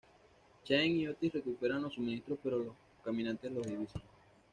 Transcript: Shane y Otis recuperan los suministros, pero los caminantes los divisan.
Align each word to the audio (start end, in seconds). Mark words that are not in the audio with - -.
Shane 0.65 0.95
y 0.95 1.05
Otis 1.07 1.31
recuperan 1.33 1.83
los 1.83 1.93
suministros, 1.93 2.39
pero 2.41 2.57
los 2.57 2.73
caminantes 3.05 3.51
los 3.51 3.67
divisan. 3.67 4.01